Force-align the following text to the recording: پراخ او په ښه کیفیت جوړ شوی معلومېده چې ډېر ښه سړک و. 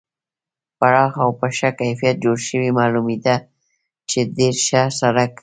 پراخ 0.79 1.13
او 1.23 1.29
په 1.39 1.47
ښه 1.57 1.69
کیفیت 1.79 2.15
جوړ 2.23 2.37
شوی 2.47 2.69
معلومېده 2.79 3.35
چې 4.09 4.19
ډېر 4.37 4.55
ښه 4.67 4.81
سړک 4.99 5.31
و. 5.37 5.39